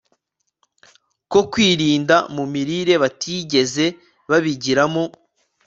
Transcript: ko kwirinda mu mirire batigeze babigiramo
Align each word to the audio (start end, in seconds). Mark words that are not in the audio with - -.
ko 1.31 1.39
kwirinda 1.51 2.15
mu 2.35 2.43
mirire 2.53 2.93
batigeze 3.03 3.85
babigiramo 4.29 5.03